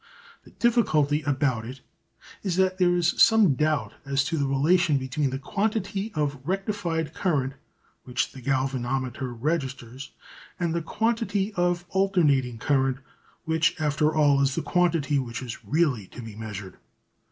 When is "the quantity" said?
5.29-6.11, 10.73-11.53, 14.55-15.19